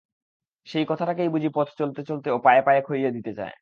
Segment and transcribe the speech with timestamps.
[0.67, 3.53] সেই কথাটাকেই বুঝি পথ চলতে চলতে ও পায়ে পায়ে খইয়ে দিতে চায়।